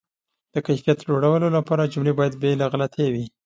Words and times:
د 0.53 0.55
کیفیت 0.65 0.99
لوړولو 1.09 1.47
لپاره، 1.57 1.89
جملې 1.93 2.13
باید 2.19 2.33
بې 2.41 2.51
له 2.59 2.65
غلطۍ 2.71 3.07
وي. 3.13 3.25